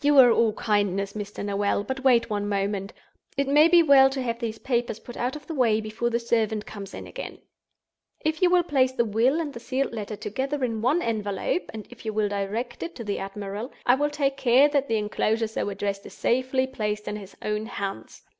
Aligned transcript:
"You 0.03 0.17
are 0.17 0.31
all 0.31 0.53
kindness, 0.53 1.13
Mr. 1.13 1.45
Noel; 1.45 1.83
but 1.83 2.03
wait 2.03 2.27
one 2.27 2.49
moment. 2.49 2.91
It 3.37 3.47
may 3.47 3.67
be 3.67 3.83
well 3.83 4.09
to 4.09 4.21
have 4.23 4.39
these 4.39 4.57
papers 4.57 4.99
put 4.99 5.15
out 5.15 5.35
of 5.35 5.45
the 5.45 5.53
way 5.53 5.79
before 5.79 6.09
the 6.09 6.19
servant 6.19 6.65
comes 6.65 6.95
in 6.95 7.05
again. 7.05 7.37
If 8.19 8.41
you 8.41 8.49
will 8.49 8.63
place 8.63 8.93
the 8.93 9.05
Will 9.05 9.39
and 9.39 9.53
the 9.53 9.59
Sealed 9.59 9.93
Letter 9.93 10.15
together 10.15 10.63
in 10.63 10.81
one 10.81 11.03
envelope—and 11.03 11.85
if 11.91 12.03
you 12.03 12.13
will 12.13 12.29
direct 12.29 12.81
it 12.81 12.95
to 12.95 13.03
the 13.03 13.19
admiral—I 13.19 13.93
will 13.93 14.09
take 14.09 14.37
care 14.37 14.67
that 14.69 14.87
the 14.87 14.97
inclosure 14.97 15.45
so 15.45 15.69
addressed 15.69 16.03
is 16.07 16.15
safely 16.15 16.65
placed 16.65 17.07
in 17.07 17.17
his 17.17 17.37
own 17.43 17.67
hands. 17.67 18.23